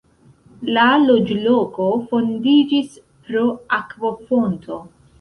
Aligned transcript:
La 0.77 0.85
loĝloko 1.01 1.91
fondiĝis 2.09 2.99
pro 3.31 3.47
akvofonto. 3.81 4.85